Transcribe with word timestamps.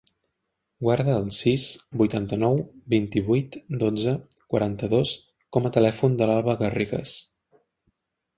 Guarda 0.85 1.17
el 1.23 1.27
sis, 1.39 1.65
vuitanta-nou, 2.01 2.57
vint-i-vuit, 2.93 3.59
dotze, 3.85 4.15
quaranta-dos 4.55 5.13
com 5.59 5.69
a 5.71 5.75
telèfon 5.77 6.17
de 6.23 6.31
l'Alba 6.33 6.59
Garrigues. 6.65 7.17